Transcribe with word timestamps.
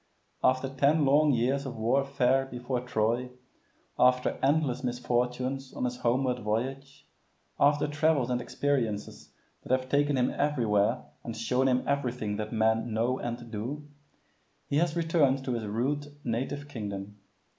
After 0.43 0.67
ten 0.67 1.05
long 1.05 1.31
years 1.31 1.67
of 1.67 1.75
warfare 1.77 2.47
before 2.49 2.79
Troy, 2.81 3.29
after 3.99 4.39
endless 4.41 4.83
misfortunes 4.83 5.71
on 5.75 5.83
his 5.85 5.97
homeward 5.97 6.39
voyage, 6.39 7.05
after 7.59 7.87
travels 7.87 8.31
and 8.31 8.41
experiences 8.41 9.29
that 9.61 9.71
have 9.71 9.91
taken 9.91 10.17
him 10.17 10.31
everywhere 10.31 11.03
and 11.23 11.37
shown 11.37 11.67
him 11.67 11.83
everything 11.87 12.37
that 12.37 12.51
men 12.51 12.91
know 12.91 13.19
and 13.19 13.51
do, 13.51 13.87
he 14.65 14.77
has 14.77 14.95
returned 14.95 15.45
to 15.45 15.53
his 15.53 15.67
rude 15.67 16.07
native 16.23 16.67
kingdom. 16.67 17.19